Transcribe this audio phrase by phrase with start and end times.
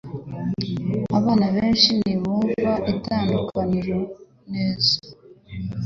[1.17, 3.99] Abana benshi ntibumva itandukaniro
[4.51, 4.95] neza